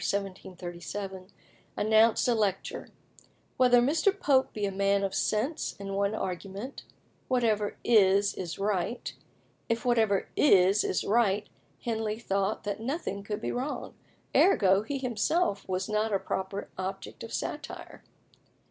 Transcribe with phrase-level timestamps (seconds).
[0.03, 1.27] 1737)
[1.77, 2.89] announced a lecture,
[3.57, 4.19] "Whether Mr.
[4.19, 6.81] Pope be a man of sense, in one argument
[7.27, 9.13] 'Whatever is is right.'"
[9.69, 11.47] If whatever is is right,
[11.83, 13.93] Henley thought that nothing could be wrong;
[14.35, 18.03] ergo, he himself was not a proper object of satire.